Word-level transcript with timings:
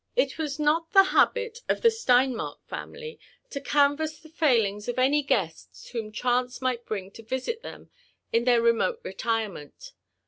It 0.15 0.39
was 0.39 0.57
not 0.57 0.93
the 0.93 1.03
habit 1.13 1.59
of 1.69 1.83
the 1.83 1.91
Steinmark 1.91 2.57
family 2.65 3.19
to 3.51 3.61
canvass 3.61 4.17
the 4.17 4.29
failings 4.29 4.87
of 4.87 4.97
any 4.97 5.21
guests 5.21 5.89
whom 5.89 6.11
chance 6.11 6.59
might 6.59 6.87
bring 6.87 7.11
to 7.11 7.21
visit 7.23 7.61
them 7.61 7.91
in 8.33 8.45
their 8.45 8.63
remote 8.63 8.99
retirement. 9.03 9.91